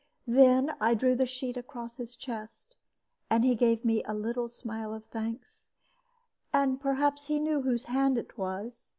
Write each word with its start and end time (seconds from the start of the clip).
"Then 0.25 0.73
I 0.81 0.95
drew 0.95 1.13
the 1.15 1.27
sheet 1.27 1.57
across 1.57 1.97
his 1.97 2.15
chest, 2.15 2.75
and 3.29 3.45
he 3.45 3.53
gave 3.53 3.85
me 3.85 4.03
a 4.05 4.15
little 4.15 4.47
smile 4.47 4.95
of 4.95 5.05
thanks, 5.05 5.69
and 6.51 6.81
perhaps 6.81 7.27
he 7.27 7.37
knew 7.39 7.61
whose 7.61 7.85
hand 7.85 8.17
it 8.17 8.35
was. 8.35 8.89